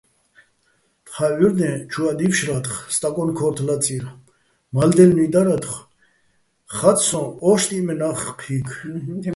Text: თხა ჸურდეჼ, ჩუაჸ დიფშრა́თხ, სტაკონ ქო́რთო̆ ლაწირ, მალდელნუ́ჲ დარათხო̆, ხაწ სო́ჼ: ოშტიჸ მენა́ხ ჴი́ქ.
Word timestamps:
თხა 1.07 1.27
ჸურდეჼ, 1.37 1.69
ჩუაჸ 1.91 2.15
დიფშრა́თხ, 2.19 2.75
სტაკონ 2.93 3.29
ქო́რთო̆ 3.37 3.65
ლაწირ, 3.67 4.05
მალდელნუ́ჲ 4.73 5.27
დარათხო̆, 5.33 5.89
ხაწ 6.77 6.99
სო́ჼ: 7.07 7.25
ოშტიჸ 7.49 7.81
მენა́ხ 7.87 8.21
ჴი́ქ. 8.41 8.67